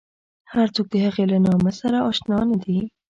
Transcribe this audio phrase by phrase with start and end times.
[0.53, 2.79] هر څوک د هغې له نامه سره اشنا نه دي.